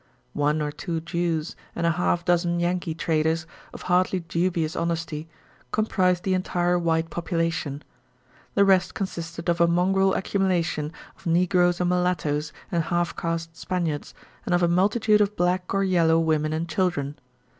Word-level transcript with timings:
One 0.33 0.63
or 0.63 0.71
two 0.71 0.99
Jews 0.99 1.55
and 1.75 1.85
a 1.85 1.91
half 1.91 2.25
dozen 2.25 2.59
Yankee 2.59 2.95
traders, 2.95 3.45
of 3.71 3.83
hardly 3.83 4.19
dubious 4.21 4.75
honesty, 4.75 5.29
comprised 5.71 6.23
the 6.23 6.33
entire 6.33 6.79
white 6.79 7.11
population. 7.11 7.83
The 8.55 8.65
rest 8.65 8.95
consisted 8.95 9.47
of 9.47 9.61
a 9.61 9.67
mongrel 9.67 10.15
accumulation 10.15 10.91
of 11.19 11.27
negroes 11.27 11.79
and 11.79 11.91
mulattoes 11.91 12.51
and 12.71 12.85
half 12.85 13.15
caste 13.15 13.55
Spaniards, 13.55 14.15
and 14.43 14.55
of 14.55 14.63
a 14.63 14.67
multitude 14.67 15.21
of 15.21 15.35
black 15.35 15.71
or 15.71 15.83
yellow 15.83 16.17
women 16.19 16.51
and 16.51 16.67
children. 16.67 17.19